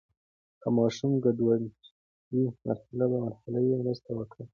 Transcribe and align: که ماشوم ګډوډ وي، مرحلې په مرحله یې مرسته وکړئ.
که 0.61 0.67
ماشوم 0.77 1.11
ګډوډ 1.23 1.61
وي، 2.33 2.45
مرحلې 2.65 3.05
په 3.11 3.15
مرحله 3.25 3.59
یې 3.67 3.75
مرسته 3.83 4.09
وکړئ. 4.15 4.45